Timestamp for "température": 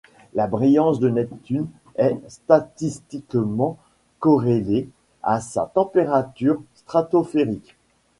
5.75-6.59